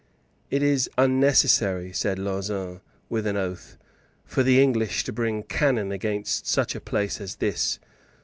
[0.49, 3.77] "It is unnecessary," said Lauzun, with an oath,
[4.25, 7.77] "for the English to bring cannon against such a place as this.